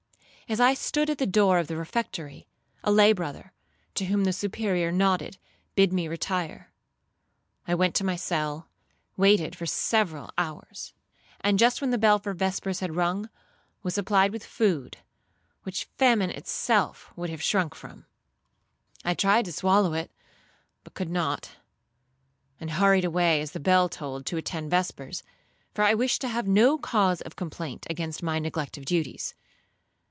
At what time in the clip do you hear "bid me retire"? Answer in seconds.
5.75-6.73